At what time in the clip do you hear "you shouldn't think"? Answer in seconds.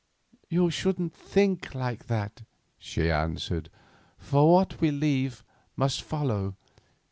0.49-1.75